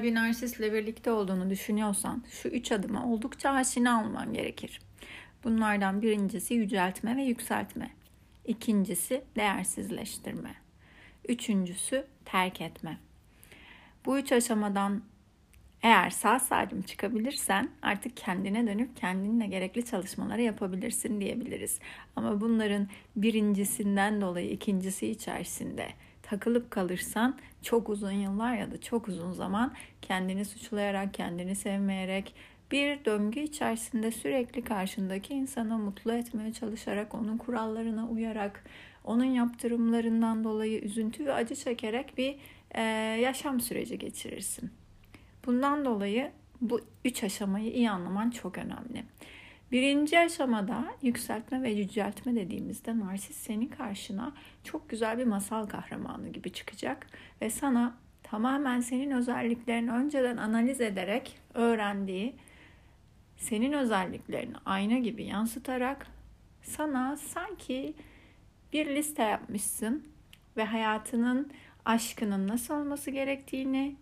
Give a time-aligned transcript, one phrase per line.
[0.00, 4.80] eğer bir narsistle birlikte olduğunu düşünüyorsan şu üç adıma oldukça aşina olman gerekir.
[5.44, 7.90] Bunlardan birincisi yüceltme ve yükseltme.
[8.46, 10.54] İkincisi değersizleştirme.
[11.28, 12.98] Üçüncüsü terk etme.
[14.06, 15.02] Bu üç aşamadan
[15.82, 21.78] eğer sağ salim çıkabilirsen artık kendine dönüp kendinle gerekli çalışmaları yapabilirsin diyebiliriz.
[22.16, 25.88] Ama bunların birincisinden dolayı ikincisi içerisinde
[26.30, 32.34] takılıp kalırsan çok uzun yıllar ya da çok uzun zaman kendini suçlayarak, kendini sevmeyerek
[32.70, 38.64] bir döngü içerisinde sürekli karşındaki insanı mutlu etmeye çalışarak, onun kurallarına uyarak,
[39.04, 42.36] onun yaptırımlarından dolayı üzüntü ve acı çekerek bir
[42.74, 42.82] e,
[43.20, 44.70] yaşam süreci geçirirsin.
[45.46, 49.04] Bundan dolayı bu üç aşamayı iyi anlaman çok önemli.
[49.72, 54.32] Birinci aşamada yükseltme ve yüceltme dediğimizde narsist senin karşına
[54.64, 57.06] çok güzel bir masal kahramanı gibi çıkacak
[57.42, 62.34] ve sana tamamen senin özelliklerini önceden analiz ederek öğrendiği
[63.36, 66.06] senin özelliklerini ayna gibi yansıtarak
[66.62, 67.94] sana sanki
[68.72, 70.08] bir liste yapmışsın
[70.56, 71.50] ve hayatının
[71.84, 73.96] aşkının nasıl olması gerektiğini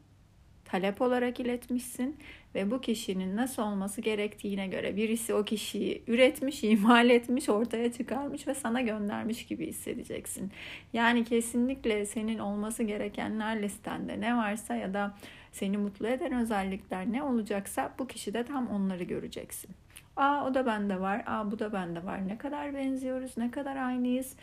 [0.65, 2.17] talep olarak iletmişsin
[2.55, 8.49] ve bu kişinin nasıl olması gerektiğine göre birisi o kişiyi üretmiş, imal etmiş, ortaya çıkarmış
[8.49, 10.51] ve sana göndermiş gibi hissedeceksin.
[10.93, 15.15] Yani kesinlikle senin olması gerekenler listende ne varsa ya da
[15.53, 19.71] seni mutlu eden özellikler ne olacaksa bu kişide tam onları göreceksin.
[20.17, 22.29] Aa o da bende var, aa bu da bende var.
[22.29, 24.37] Ne kadar benziyoruz, ne kadar aynıyız.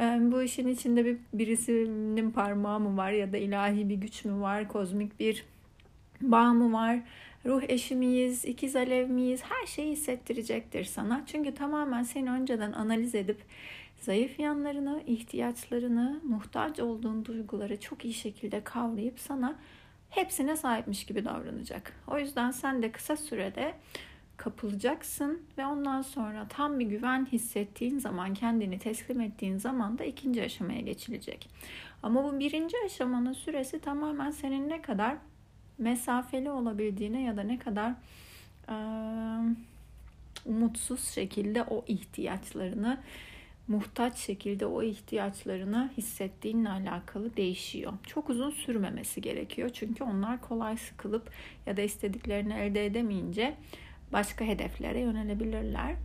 [0.00, 4.68] Bu işin içinde bir birisinin parmağı mı var ya da ilahi bir güç mü var,
[4.68, 5.44] kozmik bir
[6.20, 6.98] bağ mı var,
[7.46, 11.24] ruh eşi miyiz, ikiz alev miyiz her şeyi hissettirecektir sana.
[11.26, 13.42] Çünkü tamamen seni önceden analiz edip
[14.00, 19.58] zayıf yanlarını, ihtiyaçlarını, muhtaç olduğun duyguları çok iyi şekilde kavrayıp sana
[20.10, 21.92] hepsine sahipmiş gibi davranacak.
[22.06, 23.74] O yüzden sen de kısa sürede
[24.36, 30.42] kapılacaksın ve ondan sonra tam bir güven hissettiğin zaman, kendini teslim ettiğin zaman da ikinci
[30.42, 31.50] aşamaya geçilecek.
[32.02, 35.16] Ama bu birinci aşamanın süresi tamamen senin ne kadar
[35.78, 37.92] mesafeli olabildiğine ya da ne kadar
[38.68, 38.76] e,
[40.46, 42.98] umutsuz şekilde o ihtiyaçlarını
[43.68, 47.92] muhtaç şekilde o ihtiyaçlarını hissettiğinle alakalı değişiyor.
[48.06, 49.70] Çok uzun sürmemesi gerekiyor.
[49.72, 51.30] Çünkü onlar kolay sıkılıp
[51.66, 53.54] ya da istediklerini elde edemeyince
[54.12, 55.96] başka hedeflere yönelebilirler.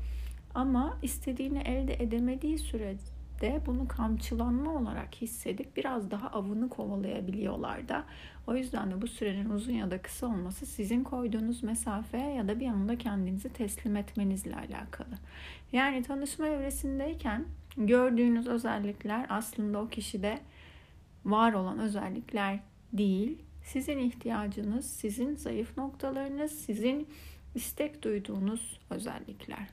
[0.55, 3.12] Ama istediğini elde edemediği sürece
[3.43, 8.05] de bunu kamçılanma olarak hissedip biraz daha avını kovalayabiliyorlar da.
[8.47, 12.59] O yüzden de bu sürenin uzun ya da kısa olması sizin koyduğunuz mesafe ya da
[12.59, 15.17] bir anda kendinizi teslim etmenizle alakalı.
[15.71, 17.45] Yani tanışma evresindeyken
[17.77, 20.39] gördüğünüz özellikler aslında o kişide
[21.25, 22.59] var olan özellikler
[22.93, 23.37] değil.
[23.63, 27.07] Sizin ihtiyacınız, sizin zayıf noktalarınız, sizin
[27.55, 29.67] istek duyduğunuz özellikler.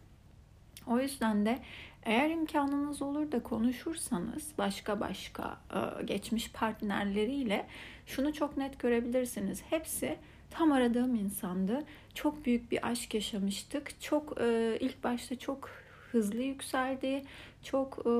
[0.87, 1.59] O yüzden de
[2.03, 7.67] eğer imkanınız olur da konuşursanız başka başka e, geçmiş partnerleriyle
[8.07, 9.63] şunu çok net görebilirsiniz.
[9.71, 10.17] Hepsi
[10.51, 11.85] tam aradığım insandı.
[12.15, 14.01] Çok büyük bir aşk yaşamıştık.
[14.01, 15.71] Çok e, ilk başta çok
[16.13, 17.23] hızlı yükseldi.
[17.63, 18.11] Çok e,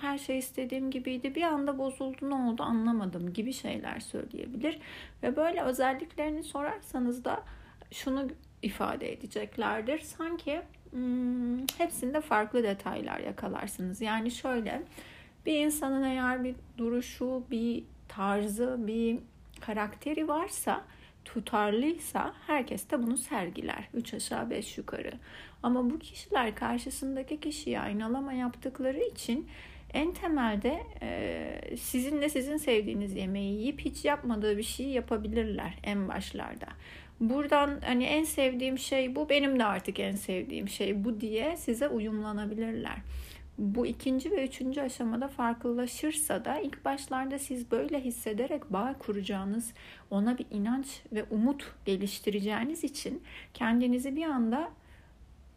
[0.00, 1.34] her şey istediğim gibiydi.
[1.34, 4.78] Bir anda bozuldu ne oldu anlamadım gibi şeyler söyleyebilir.
[5.22, 7.42] Ve böyle özelliklerini sorarsanız da
[7.90, 8.28] şunu
[8.62, 9.98] ifade edeceklerdir.
[9.98, 14.00] Sanki hmm, hepsinde farklı detaylar yakalarsınız.
[14.00, 14.82] Yani şöyle
[15.46, 19.18] bir insanın eğer bir duruşu, bir tarzı, bir
[19.60, 20.84] karakteri varsa
[21.24, 23.88] tutarlıysa herkes de bunu sergiler.
[23.94, 25.12] Üç aşağı beş yukarı.
[25.62, 29.48] Ama bu kişiler karşısındaki kişiyi aynalama yaptıkları için
[29.94, 36.08] en temelde e, sizin de sizin sevdiğiniz yemeği yiyip hiç yapmadığı bir şeyi yapabilirler en
[36.08, 36.66] başlarda
[37.20, 41.88] buradan hani en sevdiğim şey bu benim de artık en sevdiğim şey bu diye size
[41.88, 42.96] uyumlanabilirler.
[43.58, 49.72] Bu ikinci ve üçüncü aşamada farklılaşırsa da ilk başlarda siz böyle hissederek bağ kuracağınız,
[50.10, 53.22] ona bir inanç ve umut geliştireceğiniz için
[53.54, 54.70] kendinizi bir anda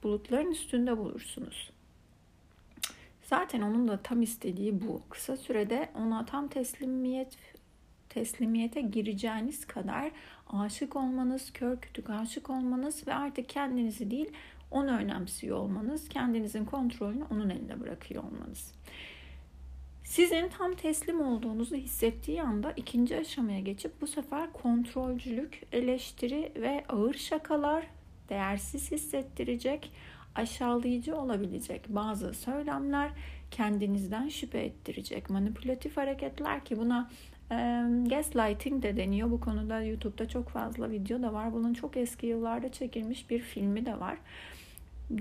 [0.03, 1.71] bulutların üstünde bulursunuz.
[3.23, 5.01] Zaten onun da tam istediği bu.
[5.09, 7.37] Kısa sürede ona tam teslimiyet
[8.13, 10.11] teslimiyete gireceğiniz kadar
[10.53, 14.31] aşık olmanız, kör kütük aşık olmanız ve artık kendinizi değil
[14.71, 18.73] onu önemsiyor olmanız, kendinizin kontrolünü onun eline bırakıyor olmanız.
[20.03, 27.13] Sizin tam teslim olduğunuzu hissettiği anda ikinci aşamaya geçip bu sefer kontrolcülük, eleştiri ve ağır
[27.13, 27.87] şakalar
[28.29, 29.91] değersiz hissettirecek,
[30.35, 33.11] aşağılayıcı olabilecek bazı söylemler
[33.51, 37.09] kendinizden şüphe ettirecek manipülatif hareketler ki buna
[38.09, 39.31] Gaslighting de deniyor.
[39.31, 41.53] Bu konuda YouTube'da çok fazla video da var.
[41.53, 44.17] Bunun çok eski yıllarda çekilmiş bir filmi de var.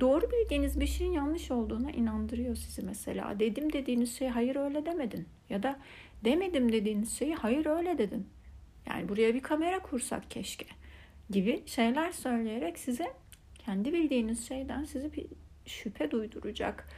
[0.01, 3.41] Doğru bildiğiniz bir şeyin yanlış olduğuna inandırıyor sizi mesela.
[3.41, 5.27] Dedim dediğiniz şey hayır öyle demedin.
[5.51, 5.79] Ya da
[6.25, 8.27] demedim dediğiniz şeyi hayır öyle dedin.
[8.87, 10.67] Yani buraya bir kamera kursak keşke
[11.31, 13.13] gibi şeyler söyleyerek size
[13.59, 15.27] kendi bildiğiniz şeyden sizi bir
[15.67, 16.89] şüphe duyduracak,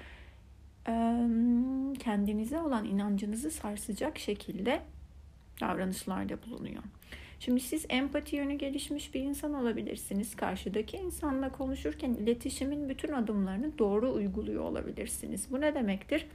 [1.99, 4.81] kendinize olan inancınızı sarsacak şekilde
[5.60, 6.82] davranışlarda bulunuyor.
[7.40, 10.36] Şimdi siz empati yönü gelişmiş bir insan olabilirsiniz.
[10.36, 15.46] Karşıdaki insanla konuşurken iletişimin bütün adımlarını doğru uyguluyor olabilirsiniz.
[15.50, 16.26] Bu ne demektir?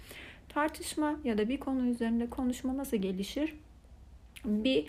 [0.49, 3.53] Tartışma ya da bir konu üzerinde konuşma nasıl gelişir?
[4.45, 4.85] Bir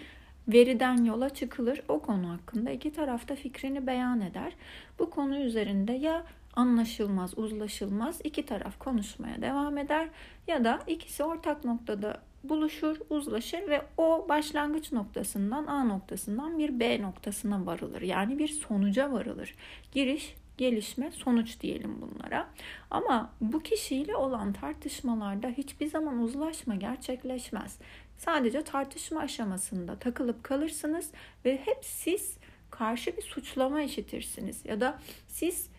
[0.48, 1.82] veriden yola çıkılır.
[1.88, 4.52] O konu hakkında iki tarafta fikrini beyan eder.
[4.98, 10.08] Bu konu üzerinde ya anlaşılmaz, uzlaşılmaz iki taraf konuşmaya devam eder
[10.46, 17.02] ya da ikisi ortak noktada buluşur, uzlaşır ve o başlangıç noktasından A noktasından bir B
[17.02, 18.02] noktasına varılır.
[18.02, 19.54] Yani bir sonuca varılır.
[19.92, 22.48] Giriş, gelişme, sonuç diyelim bunlara.
[22.90, 27.78] Ama bu kişiyle olan tartışmalarda hiçbir zaman uzlaşma gerçekleşmez.
[28.16, 31.10] Sadece tartışma aşamasında takılıp kalırsınız
[31.44, 32.36] ve hep siz
[32.70, 34.98] karşı bir suçlama işitirsiniz ya da
[35.28, 35.70] siz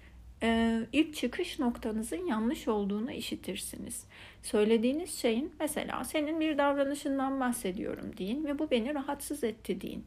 [0.43, 4.05] e, ilk çıkış noktanızın yanlış olduğunu işitirsiniz.
[4.41, 10.05] Söylediğiniz şeyin mesela senin bir davranışından bahsediyorum deyin ve bu beni rahatsız etti deyin.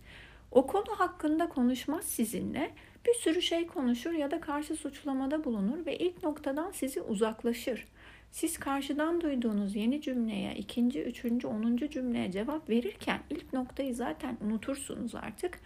[0.50, 2.70] O konu hakkında konuşmaz sizinle
[3.06, 7.86] bir sürü şey konuşur ya da karşı suçlamada bulunur ve ilk noktadan sizi uzaklaşır.
[8.30, 15.14] Siz karşıdan duyduğunuz yeni cümleye, ikinci, üçüncü, onuncu cümleye cevap verirken ilk noktayı zaten unutursunuz
[15.14, 15.60] artık.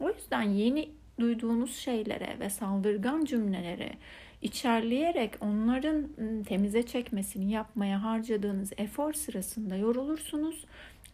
[0.00, 0.88] O yüzden yeni
[1.20, 3.92] duyduğunuz şeylere ve saldırgan cümlelere
[4.44, 10.64] içerleyerek onların ıı, temize çekmesini yapmaya harcadığınız efor sırasında yorulursunuz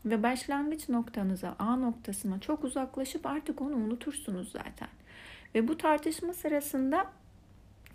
[0.04, 4.88] ve başlangıç noktanıza, A noktasına çok uzaklaşıp artık onu unutursunuz zaten.
[5.54, 7.06] Ve bu tartışma sırasında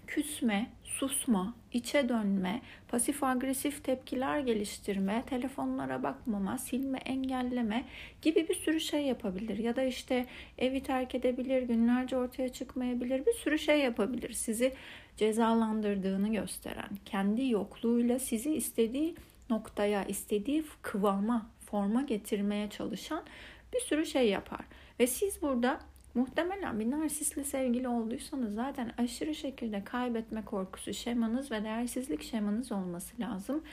[0.08, 7.86] küsme, susma, içe dönme, pasif agresif tepkiler geliştirme, telefonlara bakmama, silme, engelleme
[8.22, 9.58] gibi bir sürü şey yapabilir.
[9.58, 10.26] Ya da işte
[10.58, 14.34] evi terk edebilir, günlerce ortaya çıkmayabilir, bir sürü şey yapabilir.
[14.34, 14.74] Sizi
[15.17, 19.15] cezalandırdığını gösteren, kendi yokluğuyla sizi istediği
[19.50, 23.23] noktaya, istediği kıvama, forma getirmeye çalışan
[23.73, 24.62] bir sürü şey yapar.
[25.00, 25.79] Ve siz burada
[26.15, 33.21] Muhtemelen bir narsistle sevgili olduysanız zaten aşırı şekilde kaybetme korkusu şemanız ve değersizlik şemanız olması
[33.21, 33.63] lazım.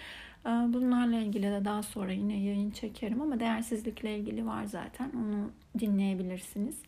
[0.46, 5.10] Ee, bunlarla ilgili de daha sonra yine yayın çekerim ama değersizlikle ilgili var zaten.
[5.16, 6.82] Onu dinleyebilirsiniz.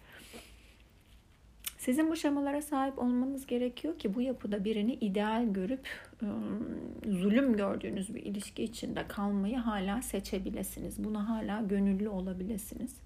[1.84, 5.88] Sizin bu şemalara sahip olmanız gerekiyor ki bu yapıda birini ideal görüp
[6.22, 11.04] ıı, zulüm gördüğünüz bir ilişki içinde kalmayı hala seçebilesiniz.
[11.04, 12.96] Buna hala gönüllü olabilirsiniz.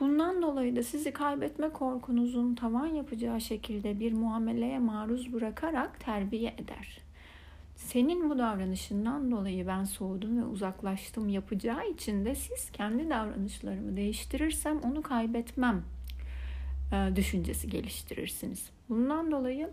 [0.00, 6.98] Bundan dolayı da sizi kaybetme korkunuzun tavan yapacağı şekilde bir muameleye maruz bırakarak terbiye eder.
[7.76, 14.78] Senin bu davranışından dolayı ben soğudum ve uzaklaştım yapacağı için de siz kendi davranışlarımı değiştirirsem
[14.78, 15.82] onu kaybetmem
[17.16, 18.70] düşüncesi geliştirirsiniz.
[18.88, 19.70] Bundan dolayı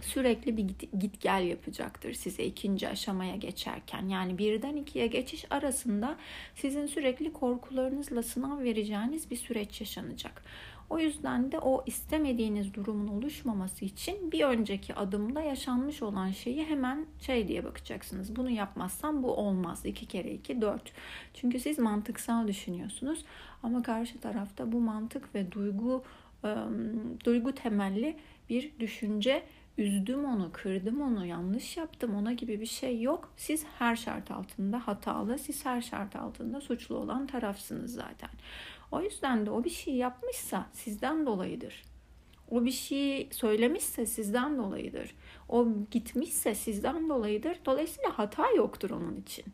[0.00, 4.08] sürekli bir git, git gel yapacaktır size ikinci aşamaya geçerken.
[4.08, 6.16] Yani birden ikiye geçiş arasında
[6.54, 10.42] sizin sürekli korkularınızla sınav vereceğiniz bir süreç yaşanacak.
[10.90, 17.06] O yüzden de o istemediğiniz durumun oluşmaması için bir önceki adımda yaşanmış olan şeyi hemen
[17.20, 18.36] şey diye bakacaksınız.
[18.36, 19.86] Bunu yapmazsam bu olmaz.
[19.86, 20.92] 2 kere 2 4.
[21.34, 23.24] Çünkü siz mantıksal düşünüyorsunuz
[23.62, 26.04] ama karşı tarafta bu mantık ve duygu
[27.24, 28.16] duygu temelli
[28.48, 29.42] bir düşünce
[29.78, 33.32] üzdüm onu, kırdım onu, yanlış yaptım ona gibi bir şey yok.
[33.36, 38.30] Siz her şart altında hatalı, siz her şart altında suçlu olan tarafsınız zaten.
[38.92, 41.84] O yüzden de o bir şey yapmışsa sizden dolayıdır.
[42.50, 45.14] O bir şey söylemişse sizden dolayıdır.
[45.48, 47.58] O gitmişse sizden dolayıdır.
[47.66, 49.44] Dolayısıyla hata yoktur onun için.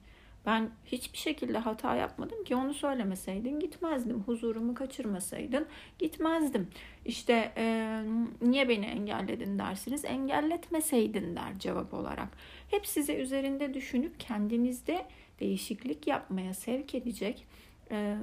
[0.47, 4.21] Ben hiçbir şekilde hata yapmadım ki onu söylemeseydin gitmezdim.
[4.21, 5.67] Huzurumu kaçırmasaydın
[5.99, 6.69] gitmezdim.
[7.05, 7.97] İşte e,
[8.43, 10.05] niye beni engelledin dersiniz.
[10.05, 12.29] Engelletmeseydin der cevap olarak.
[12.71, 15.07] Hep size üzerinde düşünüp kendinizde
[15.41, 17.47] değişiklik yapmaya sevk edecek
[17.91, 18.17] e,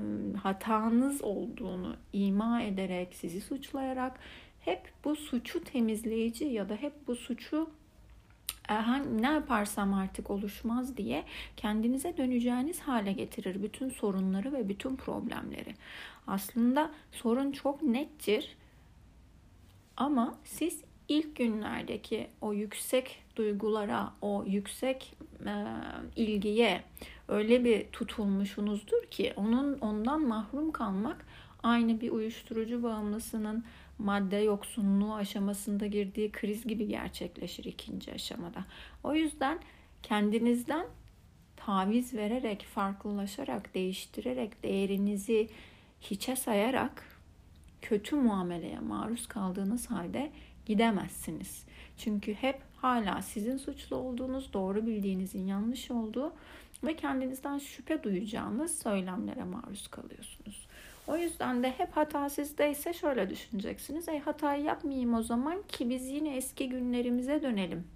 [0.44, 4.20] hatanız olduğunu ima ederek, sizi suçlayarak
[4.60, 7.70] hep bu suçu temizleyici ya da hep bu suçu
[9.22, 11.24] ne yaparsam artık oluşmaz diye
[11.58, 15.76] kendinize döneceğiniz hale getirir bütün sorunları ve bütün problemleri.
[16.28, 18.56] Aslında sorun çok nettir
[19.98, 25.14] ama siz ilk günlerdeki o yüksek duygulara, o yüksek
[25.46, 25.66] e,
[26.16, 26.84] ilgiye
[27.28, 31.26] öyle bir tutulmuşsunuzdur ki onun ondan mahrum kalmak
[31.64, 33.64] aynı bir uyuşturucu bağımlısının
[34.00, 38.66] madde yoksunluğu aşamasında girdiği kriz gibi gerçekleşir ikinci aşamada.
[39.04, 39.60] O yüzden
[40.04, 40.86] kendinizden
[41.56, 45.50] taviz vererek, farklılaşarak, değiştirerek, değerinizi
[46.02, 47.04] hiçe sayarak
[47.82, 50.32] kötü muameleye maruz kaldığınız halde
[50.66, 51.66] gidemezsiniz.
[51.98, 56.34] Çünkü hep hala sizin suçlu olduğunuz, doğru bildiğinizin yanlış olduğu
[56.84, 60.68] ve kendinizden şüphe duyacağınız söylemlere maruz kalıyorsunuz.
[61.10, 64.10] O yüzden de hep hata sizdeyse şöyle düşüneceksiniz.
[64.10, 67.88] Ey hatayı yapmayayım o zaman ki biz yine eski günlerimize dönelim.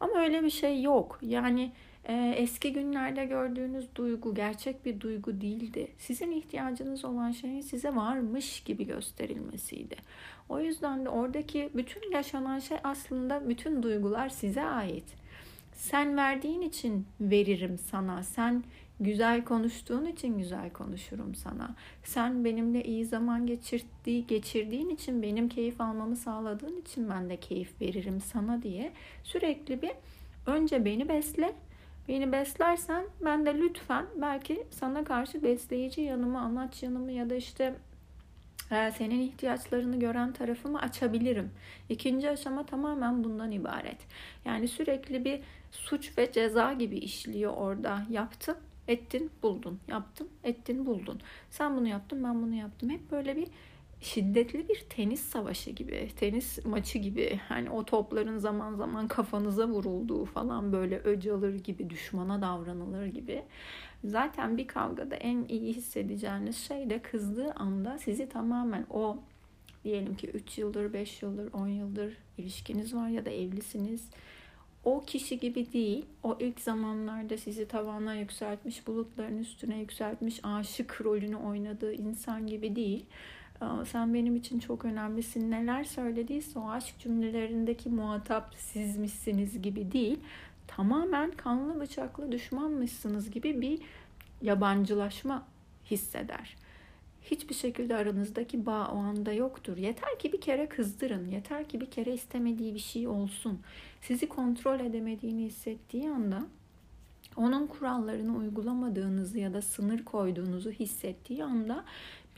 [0.00, 1.18] Ama öyle bir şey yok.
[1.22, 1.72] Yani
[2.04, 5.88] e, eski günlerde gördüğünüz duygu gerçek bir duygu değildi.
[5.98, 9.96] Sizin ihtiyacınız olan şeyin size varmış gibi gösterilmesiydi.
[10.48, 15.04] O yüzden de oradaki bütün yaşanan şey aslında bütün duygular size ait.
[15.74, 18.22] Sen verdiğin için veririm sana.
[18.22, 18.64] Sen
[19.04, 21.74] güzel konuştuğun için güzel konuşurum sana.
[22.04, 27.80] Sen benimle iyi zaman geçirdiği, geçirdiğin için benim keyif almamı sağladığın için ben de keyif
[27.80, 28.92] veririm sana diye
[29.22, 29.92] sürekli bir
[30.46, 31.54] önce beni besle.
[32.08, 37.74] Beni beslersen ben de lütfen belki sana karşı besleyici yanımı, anaç yanımı ya da işte
[38.70, 41.50] e, senin ihtiyaçlarını gören tarafımı açabilirim.
[41.88, 43.98] İkinci aşama tamamen bundan ibaret.
[44.44, 48.02] Yani sürekli bir suç ve ceza gibi işliyor orada.
[48.10, 48.56] Yaptım,
[48.88, 49.80] ettin, buldun.
[49.88, 51.20] Yaptım, ettin, buldun.
[51.50, 52.90] Sen bunu yaptın, ben bunu yaptım.
[52.90, 53.48] Hep böyle bir
[54.00, 57.40] şiddetli bir tenis savaşı gibi, tenis maçı gibi.
[57.48, 63.42] Hani o topların zaman zaman kafanıza vurulduğu falan böyle öc alır gibi, düşmana davranılır gibi.
[64.04, 69.18] Zaten bir kavgada en iyi hissedeceğiniz şey de kızdığı anda sizi tamamen o
[69.84, 74.10] diyelim ki 3 yıldır, 5 yıldır, 10 yıldır ilişkiniz var ya da evlisiniz.
[74.84, 81.36] O kişi gibi değil, o ilk zamanlarda sizi tavana yükseltmiş, bulutların üstüne yükseltmiş, aşık rolünü
[81.36, 83.04] oynadığı insan gibi değil.
[83.86, 85.50] Sen benim için çok önemlisin.
[85.50, 90.18] Neler söylediyse o aşk cümlelerindeki muhatap sizmişsiniz gibi değil
[90.66, 93.78] tamamen kanlı bıçaklı düşmanmışsınız gibi bir
[94.42, 95.46] yabancılaşma
[95.90, 96.56] hisseder.
[97.22, 99.76] Hiçbir şekilde aranızdaki bağ o anda yoktur.
[99.76, 101.28] Yeter ki bir kere kızdırın.
[101.28, 103.60] Yeter ki bir kere istemediği bir şey olsun.
[104.06, 106.42] Sizi kontrol edemediğini hissettiği anda
[107.36, 111.84] onun kurallarını uygulamadığınızı ya da sınır koyduğunuzu hissettiği anda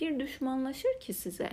[0.00, 1.50] bir düşmanlaşır ki size.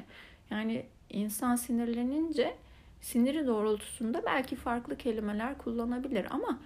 [0.49, 2.55] Yani insan sinirlenince
[3.01, 6.59] siniri doğrultusunda belki farklı kelimeler kullanabilir ama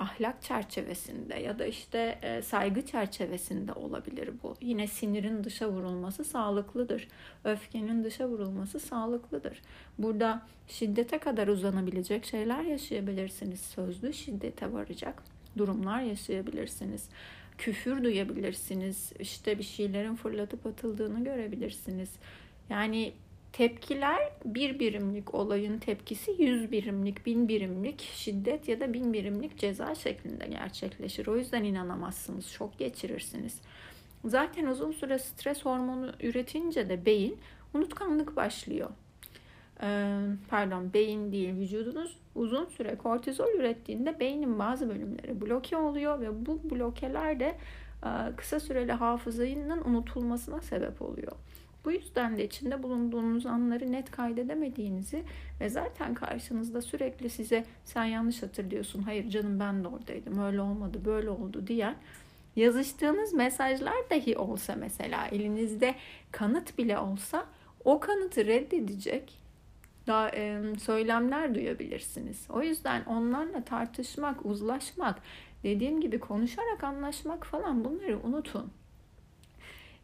[0.00, 4.56] ahlak çerçevesinde ya da işte e, saygı çerçevesinde olabilir bu.
[4.60, 7.08] Yine sinirin dışa vurulması sağlıklıdır.
[7.44, 9.62] Öfkenin dışa vurulması sağlıklıdır.
[9.98, 13.60] Burada şiddete kadar uzanabilecek şeyler yaşayabilirsiniz.
[13.60, 15.22] Sözlü şiddete varacak
[15.58, 17.08] durumlar yaşayabilirsiniz.
[17.58, 19.12] Küfür duyabilirsiniz.
[19.18, 22.10] İşte bir şeylerin fırlatıp atıldığını görebilirsiniz.
[22.70, 23.12] Yani
[23.52, 29.94] Tepkiler bir birimlik olayın tepkisi yüz birimlik, bin birimlik şiddet ya da bin birimlik ceza
[29.94, 31.26] şeklinde gerçekleşir.
[31.26, 33.60] O yüzden inanamazsınız, şok geçirirsiniz.
[34.24, 37.38] Zaten uzun süre stres hormonu üretince de beyin
[37.74, 38.90] unutkanlık başlıyor.
[39.82, 46.46] Ee, pardon beyin değil vücudunuz uzun süre kortizol ürettiğinde beynin bazı bölümleri bloke oluyor ve
[46.46, 47.56] bu blokeler de
[48.36, 51.32] kısa süreli hafızanın unutulmasına sebep oluyor.
[51.84, 55.24] Bu yüzden de içinde bulunduğunuz anları net kaydedemediğinizi
[55.60, 61.04] ve zaten karşınızda sürekli size sen yanlış hatırlıyorsun, hayır canım ben de oradaydım, öyle olmadı,
[61.04, 61.96] böyle oldu diyen
[62.56, 65.94] yazıştığınız mesajlar dahi olsa mesela elinizde
[66.32, 67.46] kanıt bile olsa
[67.84, 69.40] o kanıtı reddedecek
[70.06, 72.46] daha e, söylemler duyabilirsiniz.
[72.50, 75.22] O yüzden onlarla tartışmak, uzlaşmak,
[75.62, 78.72] dediğim gibi konuşarak anlaşmak falan bunları unutun.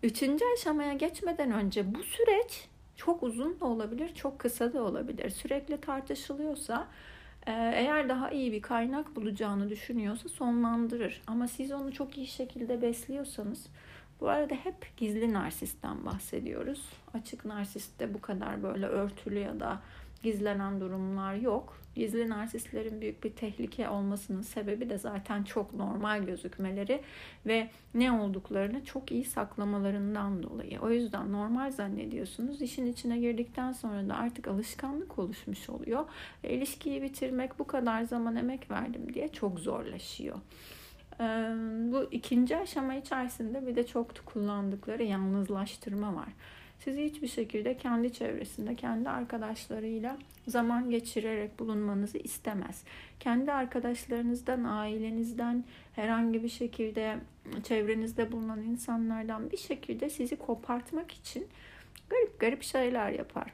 [0.02, 5.30] Üçüncü aşamaya geçmeden önce bu süreç çok uzun da olabilir, çok kısa da olabilir.
[5.30, 6.88] Sürekli tartışılıyorsa
[7.46, 11.22] e, eğer daha iyi bir kaynak bulacağını düşünüyorsa sonlandırır.
[11.26, 13.66] Ama siz onu çok iyi şekilde besliyorsanız
[14.20, 16.88] bu arada hep gizli narsistten bahsediyoruz.
[17.14, 19.80] Açık narsiste bu kadar böyle örtülü ya da
[20.22, 21.80] gizlenen durumlar yok.
[21.96, 27.00] Gizli narsistlerin büyük bir tehlike olmasının sebebi de zaten çok normal gözükmeleri
[27.46, 30.80] ve ne olduklarını çok iyi saklamalarından dolayı.
[30.80, 32.62] O yüzden normal zannediyorsunuz.
[32.62, 36.04] İşin içine girdikten sonra da artık alışkanlık oluşmuş oluyor.
[36.44, 40.36] Ve ilişkiyi bitirmek bu kadar zaman emek verdim diye çok zorlaşıyor.
[41.92, 46.28] Bu ikinci aşama içerisinde bir de çok kullandıkları yalnızlaştırma var.
[46.78, 50.18] Sizi hiçbir şekilde kendi çevresinde, kendi arkadaşlarıyla
[50.48, 52.84] zaman geçirerek bulunmanızı istemez.
[53.20, 57.18] Kendi arkadaşlarınızdan, ailenizden, herhangi bir şekilde
[57.64, 61.46] çevrenizde bulunan insanlardan bir şekilde sizi kopartmak için
[62.10, 63.52] garip garip şeyler yapar.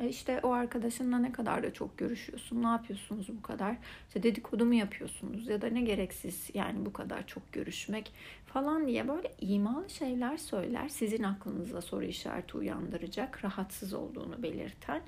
[0.00, 3.76] E işte o arkadaşınla ne kadar da çok görüşüyorsun, ne yapıyorsunuz bu kadar?
[4.08, 8.12] İşte dedikodu mu yapıyorsunuz ya da ne gereksiz yani bu kadar çok görüşmek
[8.46, 10.88] falan diye böyle imalı şeyler söyler.
[10.88, 15.02] Sizin aklınıza soru işareti uyandıracak, rahatsız olduğunu belirten.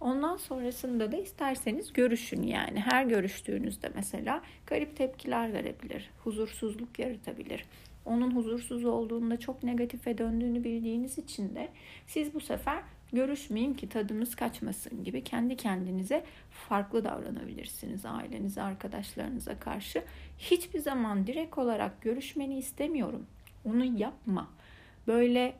[0.00, 2.80] Ondan sonrasında da isterseniz görüşün yani.
[2.80, 7.64] Her görüştüğünüzde mesela garip tepkiler verebilir, huzursuzluk yaratabilir.
[8.04, 11.68] Onun huzursuz olduğunda çok negatife döndüğünü bildiğiniz için de
[12.06, 12.82] siz bu sefer
[13.12, 20.02] görüşmeyeyim ki tadımız kaçmasın gibi kendi kendinize farklı davranabilirsiniz ailenize, arkadaşlarınıza karşı.
[20.38, 23.26] Hiçbir zaman direkt olarak görüşmeni istemiyorum.
[23.64, 24.48] Onu yapma.
[25.06, 25.56] Böyle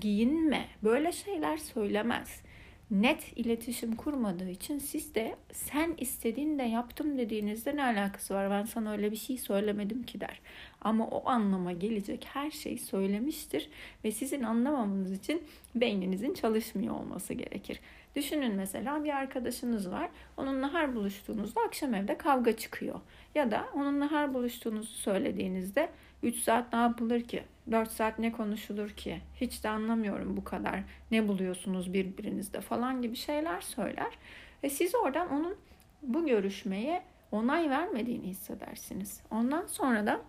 [0.00, 0.66] giyinme.
[0.84, 2.40] Böyle şeyler söylemez
[2.90, 8.92] net iletişim kurmadığı için siz de sen istediğinde yaptım dediğinizde ne alakası var ben sana
[8.92, 10.40] öyle bir şey söylemedim ki der.
[10.80, 13.68] Ama o anlama gelecek her şeyi söylemiştir
[14.04, 15.42] ve sizin anlamamanız için
[15.74, 17.80] beyninizin çalışmıyor olması gerekir.
[18.16, 20.10] Düşünün mesela bir arkadaşınız var.
[20.36, 23.00] Onunla her buluştuğunuzda akşam evde kavga çıkıyor.
[23.34, 25.88] Ya da onunla her buluştuğunuzu söylediğinizde
[26.22, 27.44] 3 saat ne yapılır ki?
[27.70, 29.20] 4 saat ne konuşulur ki?
[29.40, 30.80] Hiç de anlamıyorum bu kadar.
[31.10, 34.18] Ne buluyorsunuz birbirinizde falan gibi şeyler söyler.
[34.62, 35.56] Ve siz oradan onun
[36.02, 39.20] bu görüşmeye onay vermediğini hissedersiniz.
[39.30, 40.20] Ondan sonra da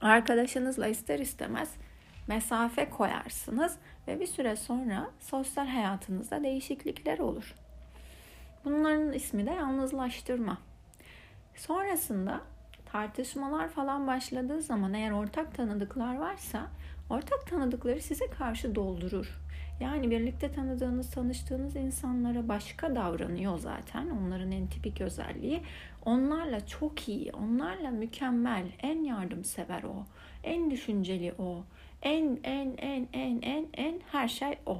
[0.00, 1.74] arkadaşınızla ister istemez
[2.30, 3.76] mesafe koyarsınız
[4.08, 7.54] ve bir süre sonra sosyal hayatınızda değişiklikler olur.
[8.64, 10.58] Bunların ismi de yalnızlaştırma.
[11.56, 12.40] Sonrasında
[12.92, 16.66] tartışmalar falan başladığı zaman eğer ortak tanıdıklar varsa
[17.10, 19.40] ortak tanıdıkları size karşı doldurur.
[19.80, 24.10] Yani birlikte tanıdığınız, tanıştığınız insanlara başka davranıyor zaten.
[24.10, 25.62] Onların en tipik özelliği.
[26.04, 30.04] Onlarla çok iyi, onlarla mükemmel, en yardımsever o.
[30.44, 31.64] En düşünceli o.
[32.02, 34.78] En en en en en en her şey o.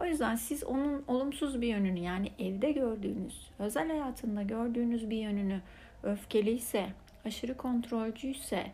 [0.00, 5.60] O yüzden siz onun olumsuz bir yönünü yani evde gördüğünüz, özel hayatında gördüğünüz bir yönünü
[6.02, 6.86] öfkeliyse,
[7.24, 8.66] aşırı kontrolcüyse,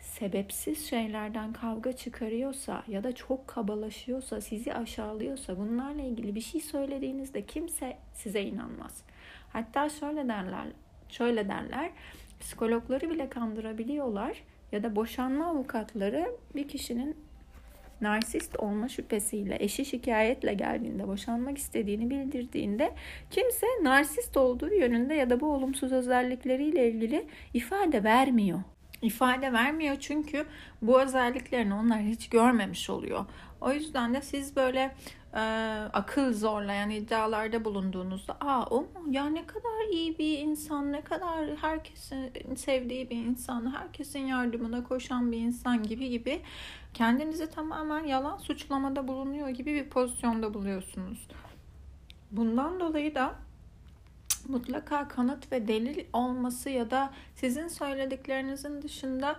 [0.00, 7.46] sebepsiz şeylerden kavga çıkarıyorsa ya da çok kabalaşıyorsa, sizi aşağılıyorsa bunlarla ilgili bir şey söylediğinizde
[7.46, 9.02] kimse size inanmaz.
[9.52, 10.66] Hatta şöyle derler,
[11.08, 11.90] şöyle derler.
[12.40, 17.16] Psikologları bile kandırabiliyorlar ya da boşanma avukatları bir kişinin
[18.00, 22.94] narsist olma şüphesiyle eşi şikayetle geldiğinde boşanmak istediğini bildirdiğinde
[23.30, 28.60] kimse narsist olduğu yönünde ya da bu olumsuz özellikleriyle ilgili ifade vermiyor.
[29.02, 30.46] İfade vermiyor çünkü
[30.82, 33.26] bu özelliklerini onlar hiç görmemiş oluyor.
[33.60, 34.94] O yüzden de siz böyle
[35.34, 35.40] e,
[35.92, 41.56] akıl zorlayan iddialarda bulunduğunuzda aa o mu ya ne kadar iyi bir insan ne kadar
[41.56, 46.42] herkesin sevdiği bir insan herkesin yardımına koşan bir insan gibi gibi
[46.94, 51.28] kendinizi tamamen yalan suçlamada bulunuyor gibi bir pozisyonda buluyorsunuz.
[52.30, 53.34] Bundan dolayı da
[54.48, 59.36] mutlaka kanıt ve delil olması ya da sizin söylediklerinizin dışında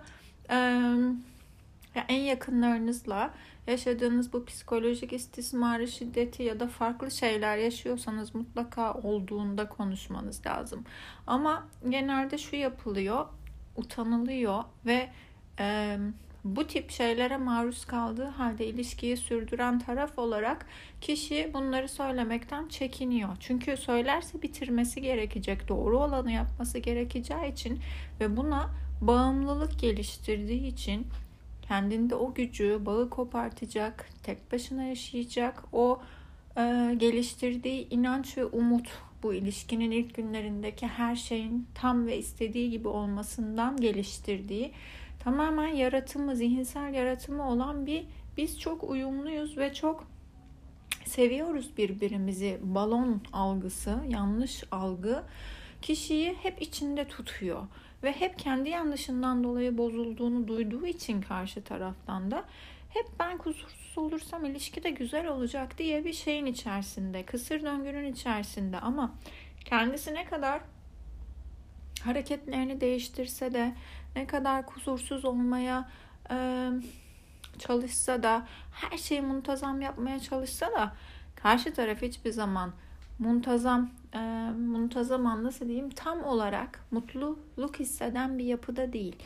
[1.94, 3.34] en yakınlarınızla
[3.66, 10.84] yaşadığınız bu psikolojik istismarı, şiddeti ya da farklı şeyler yaşıyorsanız mutlaka olduğunda konuşmanız lazım.
[11.26, 13.26] Ama genelde şu yapılıyor,
[13.76, 15.08] utanılıyor ve
[15.58, 15.98] e,
[16.44, 20.66] bu tip şeylere maruz kaldığı halde ilişkiyi sürdüren taraf olarak
[21.00, 23.36] kişi bunları söylemekten çekiniyor.
[23.40, 27.80] Çünkü söylerse bitirmesi gerekecek, doğru olanı yapması gerekeceği için
[28.20, 31.06] ve buna bağımlılık geliştirdiği için
[31.70, 36.00] kendinde o gücü, bağı kopartacak, tek başına yaşayacak, o
[36.56, 38.88] e, geliştirdiği inanç ve umut
[39.22, 44.72] bu ilişkinin ilk günlerindeki her şeyin tam ve istediği gibi olmasından geliştirdiği
[45.18, 48.04] tamamen yaratımı, zihinsel yaratımı olan bir
[48.36, 50.04] biz çok uyumluyuz ve çok
[51.04, 52.58] seviyoruz birbirimizi.
[52.62, 55.22] Balon algısı, yanlış algı
[55.82, 57.62] kişiyi hep içinde tutuyor
[58.02, 62.44] ve hep kendi yanlışından dolayı bozulduğunu duyduğu için karşı taraftan da
[62.88, 68.80] hep ben kusursuz olursam ilişki de güzel olacak diye bir şeyin içerisinde, kısır döngünün içerisinde.
[68.80, 69.14] Ama
[69.64, 70.60] kendisi ne kadar
[72.04, 73.74] hareketlerini değiştirse de
[74.16, 75.90] ne kadar kusursuz olmaya
[76.30, 76.68] e,
[77.58, 80.92] çalışsa da her şeyi muntazam yapmaya çalışsa da
[81.36, 82.72] karşı taraf hiçbir zaman
[83.18, 84.18] muntazam e,
[84.58, 89.16] muntazam nasıl diyeyim tam olarak mutluluk hisseden bir yapıda değil.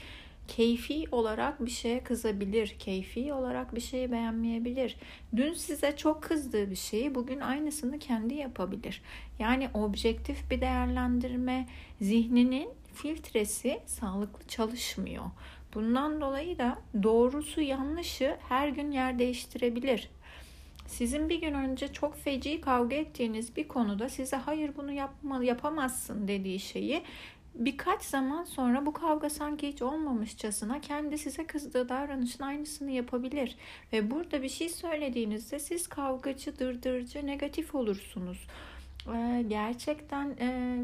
[0.48, 4.96] keyfi olarak bir şeye kızabilir, keyfi olarak bir şeyi beğenmeyebilir.
[5.36, 9.02] Dün size çok kızdığı bir şeyi bugün aynısını kendi yapabilir.
[9.38, 11.66] Yani objektif bir değerlendirme
[12.00, 15.24] zihninin filtresi sağlıklı çalışmıyor.
[15.74, 20.10] Bundan dolayı da doğrusu yanlışı her gün yer değiştirebilir.
[20.86, 26.28] Sizin bir gün önce çok feci kavga ettiğiniz bir konuda size hayır bunu yapma, yapamazsın
[26.28, 27.02] dediği şeyi
[27.54, 33.56] birkaç zaman sonra bu kavga sanki hiç olmamışçasına kendi size kızdığı davranışın aynısını yapabilir.
[33.92, 38.46] Ve burada bir şey söylediğinizde siz kavgacı, dırdırcı, negatif olursunuz.
[39.14, 40.78] Ee, gerçekten e,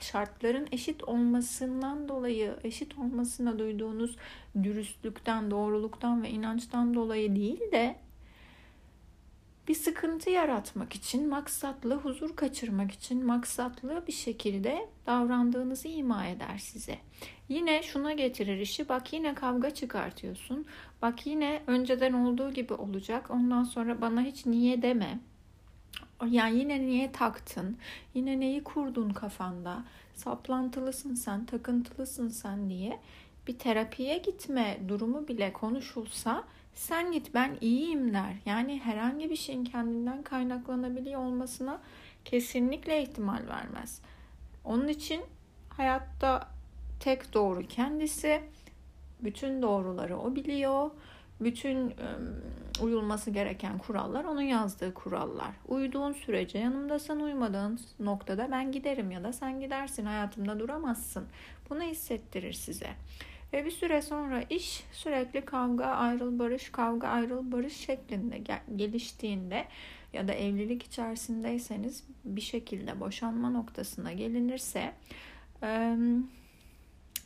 [0.00, 4.16] şartların eşit olmasından dolayı, eşit olmasına duyduğunuz
[4.62, 7.96] dürüstlükten, doğruluktan ve inançtan dolayı değil de
[9.70, 16.98] bir sıkıntı yaratmak için, maksatlı huzur kaçırmak için maksatlı bir şekilde davrandığınızı ima eder size.
[17.48, 18.88] Yine şuna getirir işi.
[18.88, 20.66] Bak yine kavga çıkartıyorsun.
[21.02, 23.30] Bak yine önceden olduğu gibi olacak.
[23.30, 25.18] Ondan sonra bana hiç niye deme.
[26.30, 27.76] Yani yine niye taktın?
[28.14, 29.84] Yine neyi kurdun kafanda?
[30.14, 33.00] Saplantılısın sen, takıntılısın sen diye
[33.46, 38.34] bir terapiye gitme durumu bile konuşulsa sen git ben iyiyim der.
[38.46, 41.80] Yani herhangi bir şeyin kendinden kaynaklanabiliyor olmasına
[42.24, 44.00] kesinlikle ihtimal vermez.
[44.64, 45.22] Onun için
[45.68, 46.48] hayatta
[47.00, 48.42] tek doğru kendisi.
[49.20, 50.90] Bütün doğruları o biliyor.
[51.40, 51.94] Bütün
[52.82, 55.50] uyulması gereken kurallar onun yazdığı kurallar.
[55.68, 61.26] Uyuduğun sürece yanımdasın, uymadığın noktada ben giderim ya da sen gidersin, hayatımda duramazsın.
[61.70, 62.90] Bunu hissettirir size.
[63.52, 68.42] Ve bir süre sonra iş sürekli kavga, ayrıl, barış, kavga, ayrıl, barış şeklinde
[68.76, 69.64] geliştiğinde
[70.12, 74.92] ya da evlilik içerisindeyseniz bir şekilde boşanma noktasına gelinirse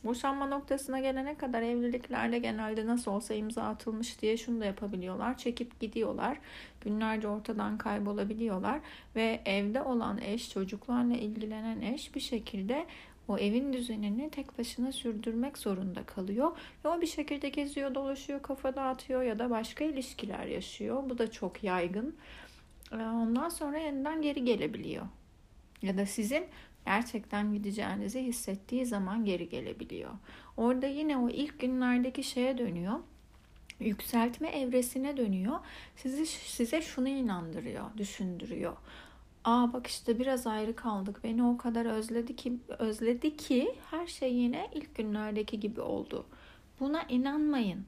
[0.05, 5.37] boşanma noktasına gelene kadar evliliklerde genelde nasıl olsa imza atılmış diye şunu da yapabiliyorlar.
[5.37, 6.37] Çekip gidiyorlar.
[6.81, 8.79] Günlerce ortadan kaybolabiliyorlar
[9.15, 12.85] ve evde olan eş, çocuklarla ilgilenen eş bir şekilde
[13.27, 16.57] o evin düzenini tek başına sürdürmek zorunda kalıyor.
[16.85, 21.09] Ve o bir şekilde geziyor, dolaşıyor, kafa dağıtıyor ya da başka ilişkiler yaşıyor.
[21.09, 22.15] Bu da çok yaygın.
[22.91, 25.05] Ee, ondan sonra yeniden geri gelebiliyor.
[25.81, 26.45] Ya da sizin
[26.85, 30.11] gerçekten gideceğinizi hissettiği zaman geri gelebiliyor.
[30.57, 32.99] Orada yine o ilk günlerdeki şeye dönüyor.
[33.79, 35.59] Yükseltme evresine dönüyor.
[35.95, 38.73] Sizi size şunu inandırıyor, düşündürüyor
[39.45, 41.19] aa bak işte biraz ayrı kaldık.
[41.23, 46.25] Beni o kadar özledi ki özledi ki her şey yine ilk günlerdeki gibi oldu.
[46.79, 47.85] Buna inanmayın.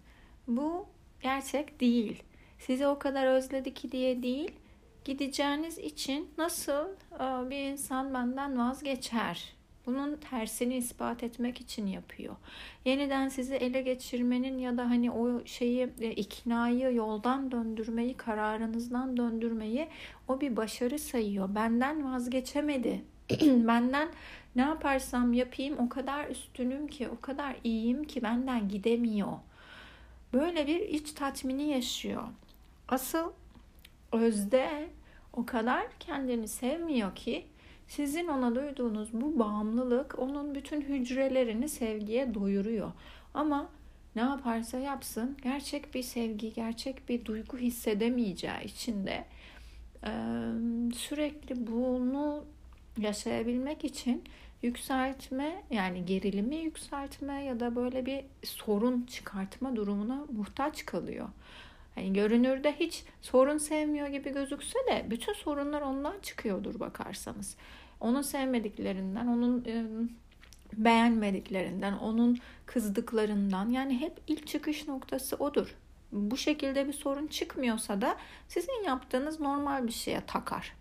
[0.48, 0.86] Bu
[1.22, 2.24] gerçek değil.
[2.60, 4.52] Sizi o kadar özledi ki diye değil.
[5.06, 6.88] Gideceğiniz için nasıl
[7.50, 9.57] bir insan benden vazgeçer?
[9.88, 12.36] Bunun tersini ispat etmek için yapıyor.
[12.86, 19.88] Yeniden sizi ele geçirmenin ya da hani o şeyi e, iknayı yoldan döndürmeyi, kararınızdan döndürmeyi
[20.28, 21.56] o bir başarı sayıyor.
[21.56, 23.02] Benden vazgeçemedi.
[23.42, 24.10] benden
[24.56, 29.34] ne yaparsam yapayım o kadar üstünüm ki, o kadar iyiyim ki benden gidemiyor.
[30.34, 32.24] Böyle bir iç tatmini yaşıyor.
[32.88, 33.32] Asıl
[34.12, 34.90] özde
[35.34, 37.46] o kadar kendini sevmiyor ki
[37.88, 42.92] sizin ona duyduğunuz bu bağımlılık onun bütün hücrelerini sevgiye doyuruyor.
[43.34, 43.70] Ama
[44.16, 49.26] ne yaparsa yapsın gerçek bir sevgi, gerçek bir duygu hissedemeyeceği için de
[50.96, 52.44] sürekli bunu
[52.98, 54.24] yaşayabilmek için
[54.62, 61.30] yükseltme yani gerilimi yükseltme ya da böyle bir sorun çıkartma durumuna muhtaç kalıyor.
[61.98, 67.56] Yani görünürde hiç sorun sevmiyor gibi gözükse de bütün sorunlar ondan çıkıyordur bakarsanız.
[68.00, 69.66] Onun sevmediklerinden, onun
[70.74, 75.76] beğenmediklerinden, onun kızdıklarından yani hep ilk çıkış noktası odur.
[76.12, 80.74] Bu şekilde bir sorun çıkmıyorsa da sizin yaptığınız normal bir şeye takar.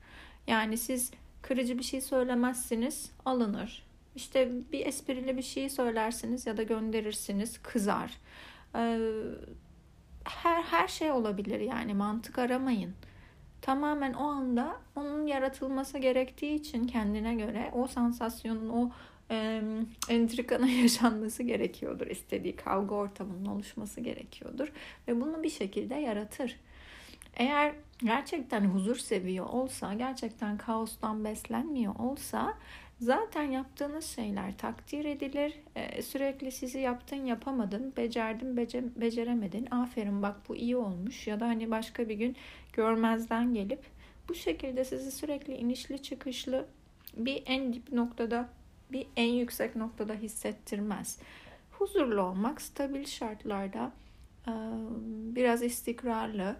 [0.47, 1.11] Yani siz
[1.43, 3.87] kırıcı bir şey söylemezsiniz, alınır.
[4.17, 8.13] İşte bir esprili bir şey söylersiniz ya da gönderirsiniz, kızar.
[8.75, 8.99] Ee,
[10.29, 12.95] her her şey olabilir yani mantık aramayın.
[13.63, 18.91] Tamamen o anda onun yaratılması gerektiği için kendine göre o sansasyonun o
[19.31, 19.63] e,
[20.09, 22.07] entrikanın yaşanması gerekiyordur.
[22.07, 24.73] istediği kavga ortamının oluşması gerekiyordur
[25.09, 26.57] ve bunu bir şekilde yaratır.
[27.37, 27.73] Eğer
[28.05, 32.55] gerçekten huzur seviyor olsa, gerçekten kaostan beslenmiyor olsa
[33.01, 35.55] Zaten yaptığınız şeyler takdir edilir.
[35.77, 39.69] Ee, sürekli sizi yaptın yapamadın, becerdin bece, beceremedin.
[39.71, 42.37] Aferin bak bu iyi olmuş ya da hani başka bir gün
[42.73, 43.81] görmezden gelip
[44.29, 46.67] bu şekilde sizi sürekli inişli çıkışlı
[47.17, 48.49] bir en dip noktada
[48.93, 51.19] bir en yüksek noktada hissettirmez.
[51.71, 53.93] huzurlu olmak, stabil şartlarda
[55.37, 56.57] biraz istikrarlı,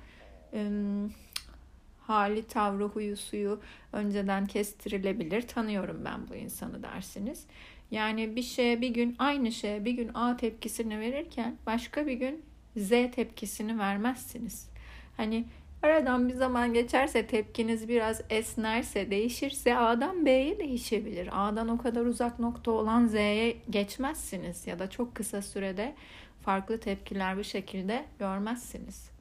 [2.07, 3.61] hali, tavrı, huyu, suyu
[3.93, 5.43] önceden kestirilebilir.
[5.43, 7.47] Tanıyorum ben bu insanı dersiniz.
[7.91, 12.43] Yani bir şeye bir gün aynı şeye bir gün A tepkisini verirken başka bir gün
[12.77, 14.69] Z tepkisini vermezsiniz.
[15.17, 15.45] Hani
[15.83, 21.29] aradan bir zaman geçerse tepkiniz biraz esnerse, değişirse A'dan B'ye değişebilir.
[21.33, 25.95] A'dan o kadar uzak nokta olan Z'ye geçmezsiniz ya da çok kısa sürede
[26.43, 29.16] farklı tepkiler bir şekilde görmezsiniz.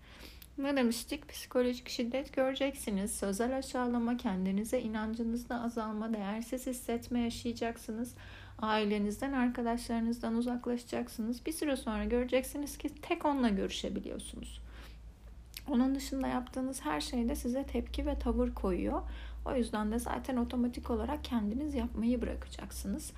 [0.58, 1.30] Ne demiştik?
[1.30, 3.16] Psikolojik şiddet göreceksiniz.
[3.16, 8.16] Sözel aşağılama, kendinize inancınızda azalma, değersiz hissetme yaşayacaksınız.
[8.60, 11.46] Ailenizden, arkadaşlarınızdan uzaklaşacaksınız.
[11.46, 14.62] Bir süre sonra göreceksiniz ki tek onunla görüşebiliyorsunuz.
[15.70, 19.02] Onun dışında yaptığınız her şeyde size tepki ve tavır koyuyor.
[19.46, 23.12] O yüzden de zaten otomatik olarak kendiniz yapmayı bırakacaksınız.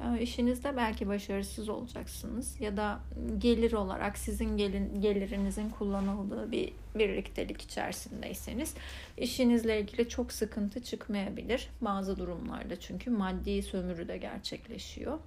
[0.00, 3.00] Ee, işinizde belki başarısız olacaksınız ya da
[3.38, 8.74] gelir olarak sizin gelin, gelirinizin kullanıldığı bir birliktelik içerisindeyseniz
[9.16, 15.18] işinizle ilgili çok sıkıntı çıkmayabilir bazı durumlarda çünkü maddi sömürü de gerçekleşiyor.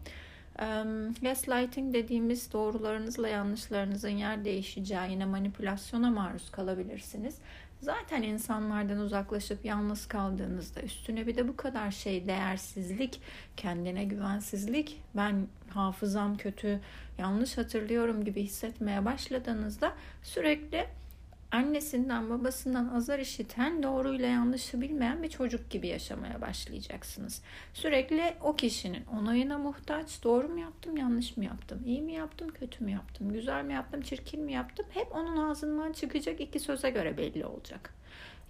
[1.21, 7.35] Gaslighting dediğimiz doğrularınızla yanlışlarınızın yer değişeceği yine manipülasyona maruz kalabilirsiniz.
[7.81, 13.21] Zaten insanlardan uzaklaşıp yalnız kaldığınızda üstüne bir de bu kadar şey değersizlik,
[13.57, 16.79] kendine güvensizlik, ben hafızam kötü,
[17.17, 20.87] yanlış hatırlıyorum gibi hissetmeye başladığınızda sürekli
[21.51, 27.41] annesinden babasından azar işiten doğruyla yanlışı bilmeyen bir çocuk gibi yaşamaya başlayacaksınız.
[27.73, 32.83] Sürekli o kişinin onayına muhtaç doğru mu yaptım yanlış mı yaptım iyi mi yaptım kötü
[32.83, 37.17] mü yaptım güzel mi yaptım çirkin mi yaptım hep onun ağzından çıkacak iki söze göre
[37.17, 37.93] belli olacak.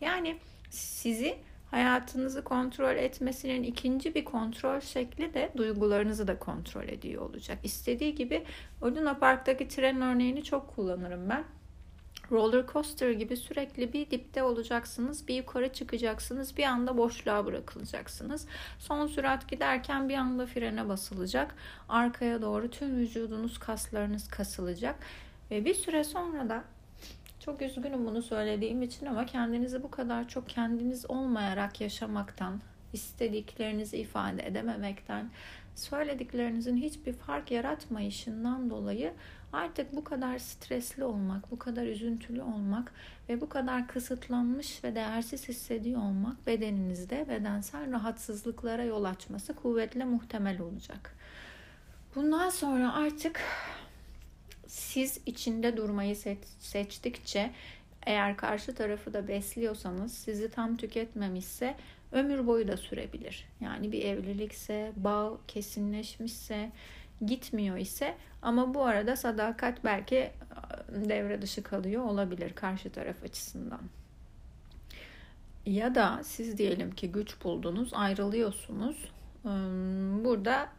[0.02, 0.38] Yani
[0.70, 1.38] sizi
[1.72, 7.58] hayatınızı kontrol etmesinin ikinci bir kontrol şekli de duygularınızı da kontrol ediyor olacak.
[7.64, 8.44] İstediği gibi
[8.84, 11.44] Luna Park'taki tren örneğini çok kullanırım ben
[12.32, 18.48] roller coaster gibi sürekli bir dipte olacaksınız, bir yukarı çıkacaksınız, bir anda boşluğa bırakılacaksınız.
[18.80, 21.56] Son sürat giderken bir anda frene basılacak.
[21.90, 24.96] Arkaya doğru tüm vücudunuz, kaslarınız kasılacak
[25.52, 26.64] ve bir süre sonra da
[27.40, 32.62] çok üzgünüm bunu söylediğim için ama kendinizi bu kadar çok kendiniz olmayarak yaşamaktan,
[32.94, 35.30] istediklerinizi ifade edememekten,
[35.76, 39.14] söylediklerinizin hiçbir fark yaratmayışından dolayı
[39.54, 42.94] Artık bu kadar stresli olmak, bu kadar üzüntülü olmak
[43.30, 50.62] ve bu kadar kısıtlanmış ve değersiz hissediyor olmak bedeninizde bedensel rahatsızlıklara yol açması kuvvetle muhtemel
[50.62, 51.16] olacak.
[52.16, 53.42] Bundan sonra artık
[54.68, 56.16] siz içinde durmayı
[56.60, 57.52] seçtikçe
[58.06, 61.76] eğer karşı tarafı da besliyorsanız sizi tam tüketmemişse
[62.12, 63.46] ömür boyu da sürebilir.
[63.62, 66.72] Yani bir evlilikse, bağ kesinleşmişse,
[67.26, 70.32] gitmiyor ise ama bu arada sadakat belki e,
[70.92, 73.82] devre dışı kalıyor olabilir karşı taraf açısından.
[75.66, 79.12] Ya da siz diyelim ki güç buldunuz, ayrılıyorsunuz.
[80.24, 80.70] Burada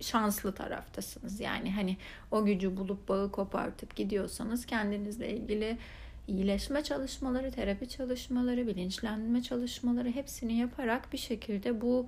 [0.00, 1.40] şanslı taraftasınız.
[1.40, 1.96] Yani hani
[2.30, 5.78] o gücü bulup bağı kopartıp gidiyorsanız kendinizle ilgili
[6.28, 12.06] iyileşme çalışmaları, terapi çalışmaları, bilinçlenme çalışmaları hepsini yaparak bir şekilde bu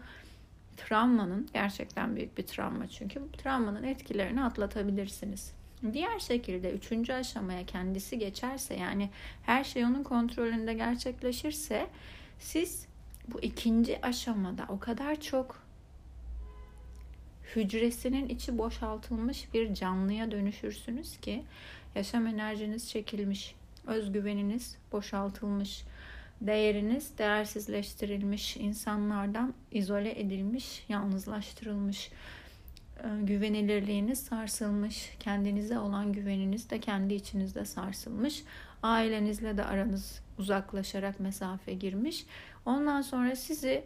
[0.77, 5.53] travmanın gerçekten büyük bir travma çünkü bu travmanın etkilerini atlatabilirsiniz.
[5.93, 9.11] Diğer şekilde üçüncü aşamaya kendisi geçerse yani
[9.43, 11.87] her şey onun kontrolünde gerçekleşirse
[12.39, 12.87] siz
[13.29, 15.63] bu ikinci aşamada o kadar çok
[17.57, 21.45] hücresinin içi boşaltılmış bir canlıya dönüşürsünüz ki
[21.95, 23.55] yaşam enerjiniz çekilmiş,
[23.87, 25.85] özgüveniniz boşaltılmış,
[26.47, 32.11] değeriniz değersizleştirilmiş, insanlardan izole edilmiş, yalnızlaştırılmış,
[32.99, 38.43] e, güvenilirliğiniz sarsılmış, kendinize olan güveniniz de kendi içinizde sarsılmış,
[38.83, 42.27] ailenizle de aranız uzaklaşarak mesafe girmiş.
[42.67, 43.85] Ondan sonra sizi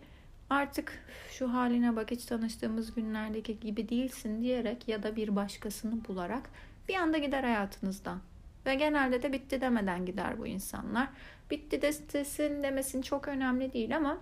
[0.50, 6.50] artık şu haline bak hiç tanıştığımız günlerdeki gibi değilsin diyerek ya da bir başkasını bularak
[6.88, 8.20] bir anda gider hayatınızdan.
[8.66, 11.08] Ve genelde de bitti demeden gider bu insanlar.
[11.50, 14.18] Bitti desin demesin çok önemli değil ama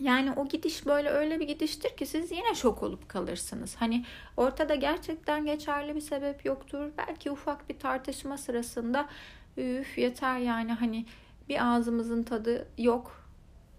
[0.00, 3.76] yani o gidiş böyle öyle bir gidiştir ki siz yine şok olup kalırsınız.
[3.76, 4.04] Hani
[4.36, 6.90] ortada gerçekten geçerli bir sebep yoktur.
[6.98, 9.08] Belki ufak bir tartışma sırasında
[9.56, 11.06] üf yeter yani hani
[11.48, 13.28] bir ağzımızın tadı yok.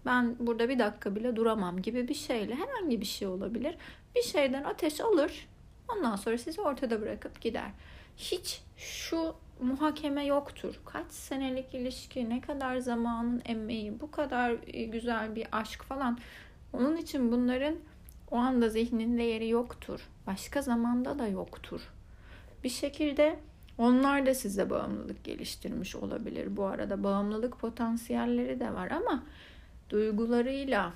[0.06, 3.76] Ben burada bir dakika bile duramam gibi bir şeyle herhangi bir şey olabilir.
[4.16, 5.48] Bir şeyden ateş alır.
[5.88, 7.70] Ondan sonra sizi ortada bırakıp gider.
[8.16, 10.80] Hiç şu muhakeme yoktur.
[10.84, 16.18] Kaç senelik ilişki, ne kadar zamanın emeği, bu kadar e, güzel bir aşk falan.
[16.72, 17.74] Onun için bunların
[18.30, 20.00] o anda zihninde yeri yoktur.
[20.26, 21.80] Başka zamanda da yoktur.
[22.64, 23.38] bir şekilde
[23.78, 26.56] onlar da size bağımlılık geliştirmiş olabilir.
[26.56, 29.24] Bu arada bağımlılık potansiyelleri de var ama
[29.90, 30.92] duygularıyla,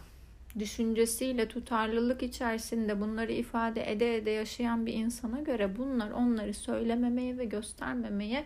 [0.58, 7.44] düşüncesiyle tutarlılık içerisinde bunları ifade ede ede yaşayan bir insana göre bunlar onları söylememeye ve
[7.44, 8.44] göstermemeye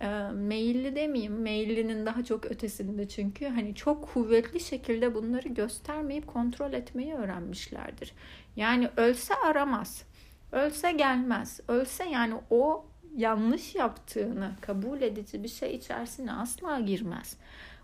[0.00, 1.40] e, meyilli demeyeyim.
[1.40, 8.12] Meyillinin daha çok ötesinde çünkü hani çok kuvvetli şekilde bunları göstermeyip kontrol etmeyi öğrenmişlerdir.
[8.56, 10.04] Yani ölse aramaz.
[10.52, 11.60] Ölse gelmez.
[11.68, 17.36] Ölse yani o yanlış yaptığını kabul edici bir şey içerisine asla girmez.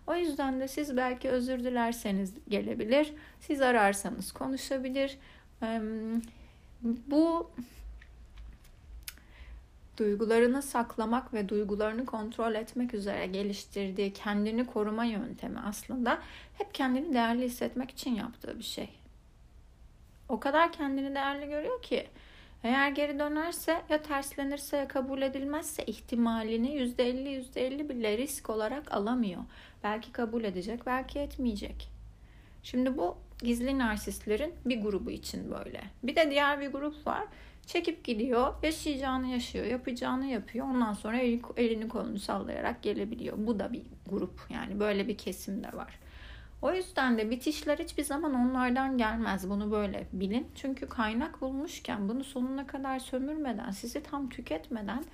[0.06, 3.12] O yüzden de siz belki özür dilerseniz gelebilir.
[3.40, 5.18] Siz ararsanız konuşabilir.
[6.82, 7.50] Bu
[9.98, 16.18] duygularını saklamak ve duygularını kontrol etmek üzere geliştirdiği kendini koruma yöntemi aslında
[16.58, 18.88] hep kendini değerli hissetmek için yaptığı bir şey.
[20.28, 22.08] O kadar kendini değerli görüyor ki
[22.64, 29.42] eğer geri dönerse ya terslenirse ya kabul edilmezse ihtimalini %50 %50 bile risk olarak alamıyor.
[29.84, 31.88] Belki kabul edecek, belki etmeyecek.
[32.62, 35.82] Şimdi bu gizli narsistlerin bir grubu için böyle.
[36.02, 37.24] Bir de diğer bir grup var.
[37.66, 40.66] Çekip gidiyor, yaşayacağını yaşıyor, yapacağını yapıyor.
[40.66, 41.18] Ondan sonra
[41.56, 43.36] elini kolunu sallayarak gelebiliyor.
[43.38, 45.98] Bu da bir grup yani böyle bir kesim de var.
[46.62, 49.50] O yüzden de bitişler hiçbir zaman onlardan gelmez.
[49.50, 50.48] Bunu böyle bilin.
[50.54, 55.04] Çünkü kaynak bulmuşken bunu sonuna kadar sömürmeden, sizi tam tüketmeden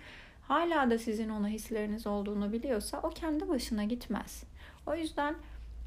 [0.49, 4.45] hala da sizin ona hisleriniz olduğunu biliyorsa o kendi başına gitmez.
[4.87, 5.35] O yüzden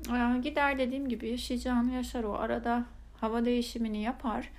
[0.10, 2.86] e, gider dediğim gibi yaşayacağını yaşar o arada
[3.22, 4.50] hava değişimini yapar.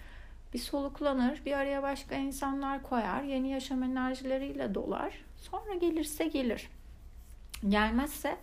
[0.55, 5.25] Bir soluklanır, bir araya başka insanlar koyar, yeni yaşam enerjileriyle dolar.
[5.37, 6.69] Sonra gelirse gelir.
[7.69, 8.37] Gelmezse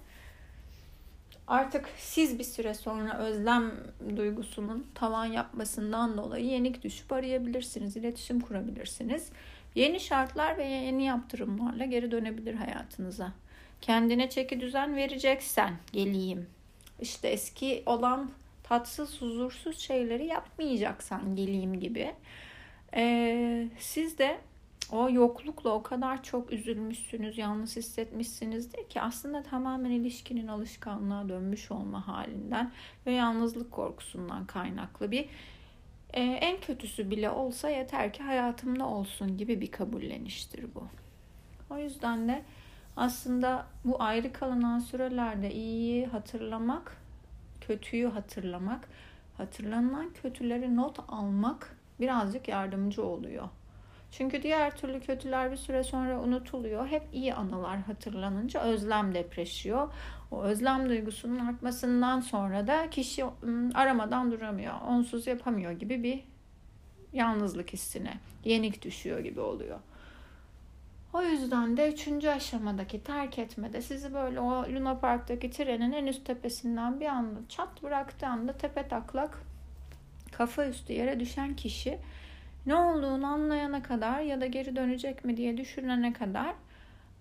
[1.50, 3.72] Artık siz bir süre sonra özlem
[4.18, 9.30] duygusunun tavan yapmasından dolayı yenik düşüp arayabilirsiniz, iletişim kurabilirsiniz.
[9.76, 13.32] Yeni şartlar ve yeni yaptırımlarla geri dönebilir hayatınıza.
[13.82, 16.48] Kendine çeki düzen vereceksen geleyim.
[17.02, 18.32] İşte eski olan
[18.64, 22.16] tatsız, huzursuz şeyleri yapmayacaksan geleyim gibi.
[22.96, 24.38] Ee, siz de
[24.92, 32.08] o yoklukla o kadar çok üzülmüşsünüz, yalnız hissetmişsinizdir ki aslında tamamen ilişkinin alışkanlığa dönmüş olma
[32.08, 32.72] halinden
[33.06, 35.30] ve yalnızlık korkusundan kaynaklı bir
[36.14, 40.88] e, en kötüsü bile olsa yeter ki hayatımda olsun gibi bir kabulleniştir bu.
[41.70, 42.44] O yüzden de
[42.96, 46.98] aslında bu ayrı kalınan sürelerde iyiyi hatırlamak,
[47.62, 48.90] kötüyü hatırlamak,
[49.38, 53.50] hatırlanan kötüleri not almak birazcık yardımcı oluyor.
[54.12, 56.88] Çünkü diğer türlü kötüler bir süre sonra unutuluyor.
[56.88, 59.94] Hep iyi anılar hatırlanınca özlem depreşiyor.
[60.32, 63.26] O özlem duygusunun artmasından sonra da kişi
[63.74, 64.74] aramadan duramıyor.
[64.88, 66.24] Onsuz yapamıyor gibi bir
[67.14, 68.14] yalnızlık hissine
[68.46, 69.80] yenik düşüyor gibi oluyor.
[71.14, 76.26] O yüzden de üçüncü aşamadaki terk etmede sizi böyle o Luna Park'taki trenin en üst
[76.26, 79.44] tepesinden bir anda çat bıraktığı anda tepe taklak
[80.32, 82.00] kafa üstü yere düşen kişi
[82.70, 86.54] ne olduğunu anlayana kadar ya da geri dönecek mi diye düşünene kadar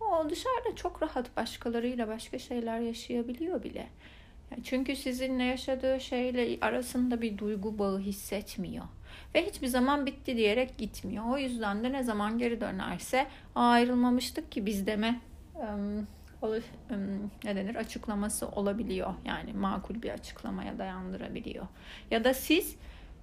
[0.01, 3.87] o dışarıda çok rahat başkalarıyla başka şeyler yaşayabiliyor bile.
[4.65, 8.85] Çünkü sizinle yaşadığı şeyle arasında bir duygu bağı hissetmiyor.
[9.35, 11.25] Ve hiçbir zaman bitti diyerek gitmiyor.
[11.31, 15.21] O yüzden de ne zaman geri dönerse ayrılmamıştık ki biz deme
[17.45, 19.15] ne denir açıklaması olabiliyor.
[19.25, 21.67] Yani makul bir açıklamaya dayandırabiliyor.
[22.11, 22.77] Ya da siz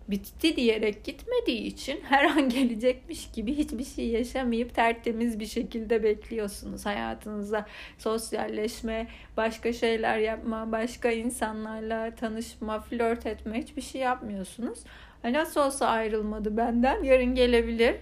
[0.08, 6.86] bitti diyerek gitmediği için her an gelecekmiş gibi hiçbir şey yaşamayıp tertemiz bir şekilde bekliyorsunuz.
[6.86, 7.66] Hayatınıza
[7.98, 14.80] sosyalleşme, başka şeyler yapma, başka insanlarla tanışma, flört etme hiçbir şey yapmıyorsunuz.
[15.24, 17.96] Nasıl olsa ayrılmadı benden yarın gelebilir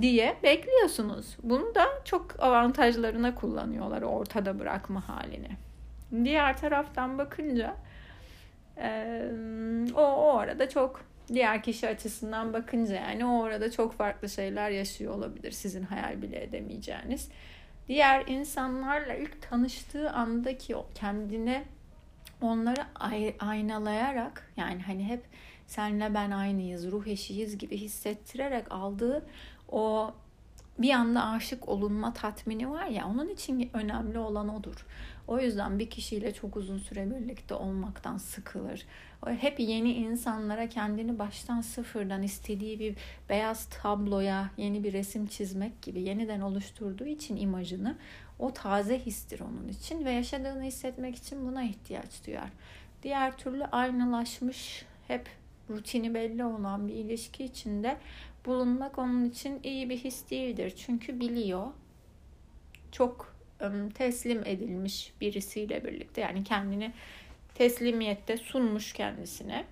[0.00, 1.36] diye bekliyorsunuz.
[1.42, 5.48] Bunu da çok avantajlarına kullanıyorlar ortada bırakma halini.
[6.24, 7.76] Diğer taraftan bakınca
[9.94, 15.14] o, o arada çok diğer kişi açısından bakınca yani o arada çok farklı şeyler yaşıyor
[15.14, 17.28] olabilir sizin hayal bile edemeyeceğiniz.
[17.88, 21.64] Diğer insanlarla ilk tanıştığı andaki o kendine
[22.40, 22.84] onları
[23.40, 25.24] aynalayarak yani hani hep
[25.66, 29.26] senle ben aynıyız, ruh eşiyiz gibi hissettirerek aldığı
[29.68, 30.14] o
[30.78, 34.86] bir anda aşık olunma tatmini var ya onun için önemli olan odur.
[35.28, 38.86] O yüzden bir kişiyle çok uzun süre birlikte olmaktan sıkılır.
[39.26, 42.96] Hep yeni insanlara kendini baştan sıfırdan istediği bir
[43.28, 47.96] beyaz tabloya yeni bir resim çizmek gibi yeniden oluşturduğu için imajını
[48.38, 52.50] o taze histir onun için ve yaşadığını hissetmek için buna ihtiyaç duyar.
[53.02, 55.28] Diğer türlü aynalaşmış hep
[55.70, 57.96] rutini belli olan bir ilişki içinde
[58.46, 60.74] bulunmak onun için iyi bir his değildir.
[60.76, 61.66] Çünkü biliyor.
[62.92, 63.35] Çok
[63.94, 66.92] teslim edilmiş birisiyle birlikte yani kendini
[67.54, 69.64] teslimiyette sunmuş kendisine.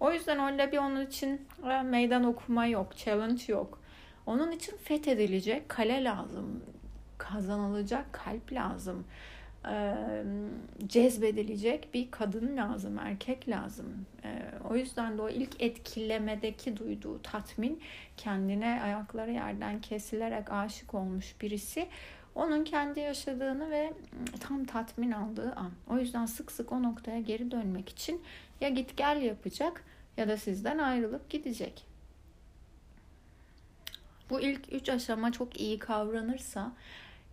[0.00, 3.80] O yüzden öyle bir onun için e, meydan okuma yok, challenge yok.
[4.26, 6.62] Onun için fethedilecek kale lazım,
[7.18, 9.04] kazanılacak kalp lazım,
[10.86, 14.06] cezbedilecek bir kadın lazım, erkek lazım.
[14.70, 17.80] O yüzden de o ilk etkilemedeki duyduğu tatmin
[18.16, 21.88] kendine ayakları yerden kesilerek aşık olmuş birisi
[22.36, 23.92] onun kendi yaşadığını ve
[24.40, 25.70] tam tatmin aldığı an.
[25.90, 28.22] O yüzden sık sık o noktaya geri dönmek için
[28.60, 29.84] ya git gel yapacak
[30.16, 31.86] ya da sizden ayrılıp gidecek.
[34.30, 36.72] Bu ilk üç aşama çok iyi kavranırsa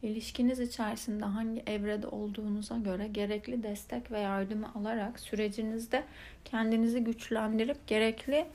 [0.03, 6.03] ilişkiniz içerisinde hangi evrede olduğunuza göre gerekli destek ve yardımı alarak sürecinizde
[6.45, 8.45] kendinizi güçlendirip gerekli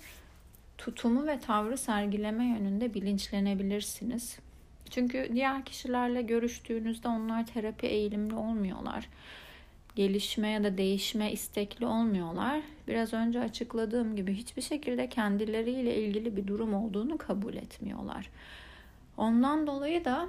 [0.79, 4.39] tutumu ve tavrı sergileme yönünde bilinçlenebilirsiniz.
[4.91, 9.09] Çünkü diğer kişilerle görüştüğünüzde onlar terapi eğilimli olmuyorlar.
[9.97, 12.61] Gelişme ya da değişme istekli olmuyorlar.
[12.89, 18.31] Biraz önce açıkladığım gibi hiçbir şekilde kendileriyle ilgili bir durum olduğunu kabul etmiyorlar.
[19.17, 20.29] Ondan dolayı da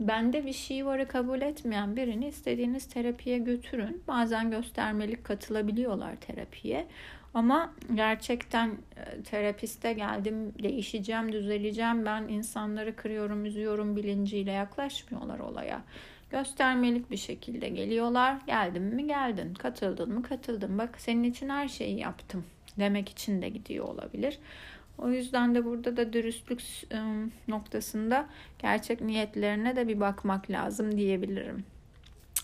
[0.00, 4.02] bende bir şey varı kabul etmeyen birini istediğiniz terapiye götürün.
[4.08, 6.86] Bazen göstermelik katılabiliyorlar terapiye.
[7.34, 15.82] Ama gerçekten e, terapiste geldim, değişeceğim, düzeleceğim, ben insanları kırıyorum, üzüyorum bilinciyle yaklaşmıyorlar olaya.
[16.30, 18.36] Göstermelik bir şekilde geliyorlar.
[18.46, 20.78] Geldim mi geldin, katıldın mı katıldın.
[20.78, 22.44] Bak senin için her şeyi yaptım
[22.78, 24.38] demek için de gidiyor olabilir.
[24.98, 26.62] O yüzden de burada da dürüstlük
[26.92, 26.98] e,
[27.48, 28.26] noktasında
[28.58, 31.64] gerçek niyetlerine de bir bakmak lazım diyebilirim.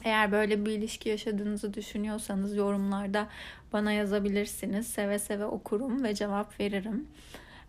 [0.04, 3.28] Eğer böyle bir ilişki yaşadığınızı düşünüyorsanız yorumlarda
[3.76, 4.86] bana yazabilirsiniz.
[4.86, 7.06] Seve seve okurum ve cevap veririm.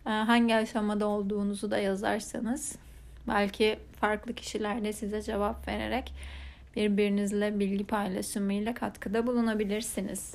[0.06, 2.76] Ee, hangi aşamada olduğunuzu da yazarsanız
[3.28, 6.12] belki farklı kişiler de size cevap vererek
[6.76, 10.34] birbirinizle bilgi paylaşımıyla katkıda bulunabilirsiniz.